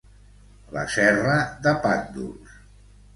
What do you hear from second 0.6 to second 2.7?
La serra de Pàndols.